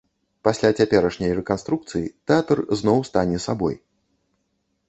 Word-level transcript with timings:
Пасля 0.45 0.71
цяперашняй 0.79 1.35
рэканструкцыі 1.39 2.09
тэатр 2.31 2.57
зноў 2.81 2.97
стане 3.11 3.37
сабой. 3.47 3.75